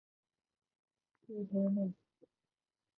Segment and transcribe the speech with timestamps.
[1.21, 1.95] 地球平面説